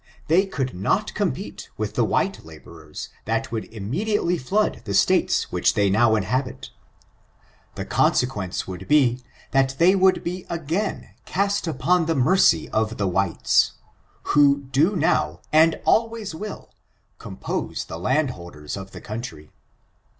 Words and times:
They 0.29 0.47
could 0.47 0.73
not 0.73 1.13
compete 1.13 1.69
with 1.77 1.93
the 1.93 2.03
white 2.03 2.43
laborers 2.43 3.09
that 3.25 3.51
would 3.51 3.65
immediately 3.65 4.35
flood 4.35 4.81
the 4.85 4.95
States 4.95 5.51
which 5.51 5.75
they 5.75 5.91
now 5.91 6.15
inhabit. 6.15 6.71
The 7.75 7.85
consequence 7.85 8.65
would 8.67 8.87
be, 8.87 9.21
that 9.51 9.75
they 9.77 9.93
would 9.95 10.23
be 10.23 10.47
again 10.49 11.11
cast 11.25 11.67
upon 11.67 12.07
the 12.07 12.15
mercy 12.15 12.67
of 12.69 12.97
the 12.97 13.07
whites, 13.07 13.73
who 14.33 14.61
do 14.71 14.95
now, 14.95 15.39
and 15.53 15.79
always 15.85 16.33
will, 16.33 16.71
compose 17.19 17.85
the 17.85 17.99
landholders 17.99 18.75
of 18.75 18.93
the 18.93 19.01
country. 19.01 19.51